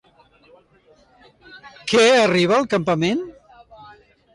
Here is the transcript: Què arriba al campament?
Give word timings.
Què 1.93 2.09
arriba 2.23 2.59
al 2.61 2.69
campament? 2.77 3.27